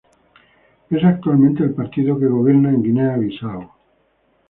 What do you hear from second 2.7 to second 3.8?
en Guinea-Bisáu.